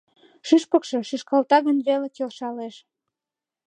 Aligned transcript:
Шӱшпыкшӧ 0.47 0.97
шӱшкалта 1.09 1.57
гын 1.67 1.77
веле, 1.87 2.07
келшалеш. 2.15 2.75